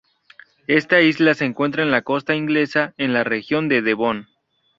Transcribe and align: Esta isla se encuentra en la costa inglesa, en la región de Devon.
Esta 0.65 0.99
isla 1.01 1.35
se 1.35 1.45
encuentra 1.45 1.83
en 1.83 1.91
la 1.91 2.01
costa 2.01 2.33
inglesa, 2.33 2.95
en 2.97 3.13
la 3.13 3.23
región 3.23 3.69
de 3.69 3.83
Devon. 3.83 4.29